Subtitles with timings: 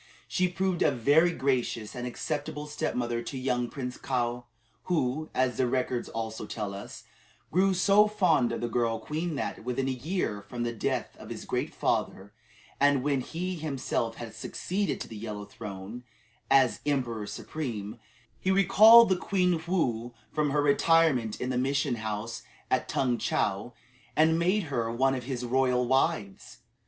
[0.27, 4.45] She proved a very gracious and acceptable stepmother to young Prince Kaou,
[4.85, 7.03] who, as the records also tell us,
[7.51, 11.29] grew so fond of the girl queen that, within a year from the death of
[11.29, 12.33] his great father,
[12.79, 16.03] and when he himself had succeeded to the Yellow Throne,
[16.49, 17.99] as Emperor Supreme,
[18.39, 22.41] he recalled the Queen Woo from her retirement in the mission house
[22.71, 23.75] at Tung Chow
[24.15, 26.57] and made her one of his royal wives.